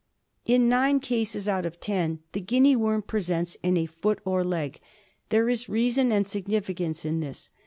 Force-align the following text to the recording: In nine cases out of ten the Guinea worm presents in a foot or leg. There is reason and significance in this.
In 0.47 0.67
nine 0.67 0.99
cases 0.99 1.47
out 1.47 1.63
of 1.63 1.79
ten 1.79 2.21
the 2.31 2.41
Guinea 2.41 2.75
worm 2.75 3.03
presents 3.03 3.55
in 3.61 3.77
a 3.77 3.85
foot 3.85 4.17
or 4.25 4.43
leg. 4.43 4.79
There 5.29 5.47
is 5.47 5.69
reason 5.69 6.11
and 6.11 6.25
significance 6.25 7.05
in 7.05 7.19
this. 7.19 7.51